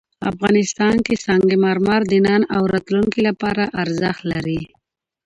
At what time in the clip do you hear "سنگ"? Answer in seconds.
1.25-1.47